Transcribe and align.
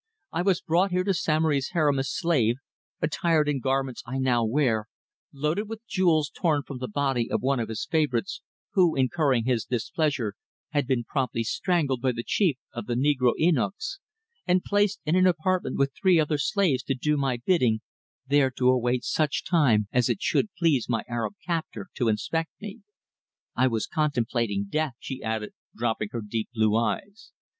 I 0.31 0.41
was 0.41 0.61
brought 0.63 0.89
here 0.89 1.03
to 1.03 1.13
Samory's 1.13 1.73
harem 1.73 1.99
as 1.99 2.09
slave, 2.11 2.55
attired 3.03 3.47
in 3.47 3.57
the 3.57 3.61
garments 3.61 4.01
I 4.03 4.17
now 4.17 4.43
wear, 4.43 4.87
loaded 5.31 5.69
with 5.69 5.85
jewels 5.85 6.31
torn 6.31 6.63
from 6.63 6.79
the 6.79 6.87
body 6.87 7.29
of 7.29 7.41
one 7.43 7.59
of 7.59 7.69
his 7.69 7.85
favourites, 7.85 8.41
who, 8.71 8.95
incurring 8.95 9.43
his 9.45 9.63
displeasure, 9.63 10.33
had 10.69 10.87
been 10.87 11.03
promptly 11.03 11.43
strangled 11.43 12.01
by 12.01 12.13
the 12.13 12.23
chief 12.25 12.57
of 12.73 12.87
the 12.87 12.95
negro 12.95 13.33
eunuchs, 13.37 13.99
and 14.47 14.63
placed 14.63 14.99
in 15.05 15.15
an 15.15 15.27
apartment 15.27 15.77
with 15.77 15.93
three 15.93 16.19
other 16.19 16.39
slaves 16.39 16.81
to 16.85 16.95
do 16.95 17.15
my 17.15 17.37
bidding, 17.37 17.81
there 18.25 18.49
to 18.49 18.69
await 18.69 19.03
such 19.03 19.45
time 19.45 19.87
as 19.91 20.09
it 20.09 20.19
should 20.19 20.49
please 20.57 20.89
my 20.89 21.03
Arab 21.07 21.35
captor 21.45 21.89
to 21.93 22.07
inspect 22.07 22.49
me. 22.59 22.81
I 23.55 23.67
was 23.67 23.85
contemplating 23.85 24.65
death," 24.67 24.95
she 24.97 25.21
added, 25.21 25.51
dropping 25.75 26.09
her 26.11 26.21
deep 26.27 26.49
blue 26.55 26.75
eyes. 26.75 27.33